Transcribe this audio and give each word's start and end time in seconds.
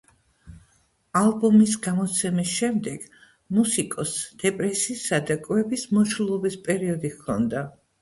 ალბომის 1.19 1.75
გამოცემის 1.87 2.55
შემდეგ 2.61 3.05
მუსიკოსს 3.59 4.27
დეპრესიისა 4.47 5.23
და 5.31 5.41
კვების 5.47 5.89
მოშლილობის 5.97 6.63
პერიოდი 6.69 7.17
ჰქონდა. 7.17 7.69